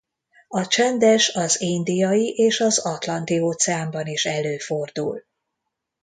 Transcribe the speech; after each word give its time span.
A 0.47 0.67
Csendes- 0.67 1.35
az 1.35 1.61
Indiai- 1.61 2.33
és 2.35 2.59
az 2.59 2.79
Atlanti-óceánban 2.79 4.05
is 4.07 4.25
előfordul. 4.25 5.23